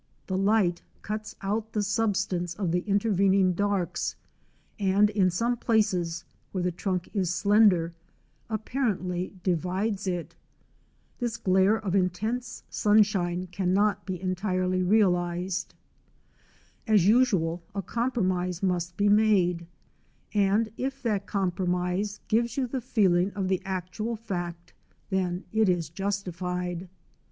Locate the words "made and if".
19.07-21.03